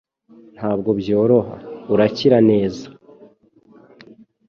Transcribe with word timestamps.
Ntabwo 0.55 0.89
byoroha. 0.99 1.55
Urakira 1.93 2.37
neza.” 2.49 2.85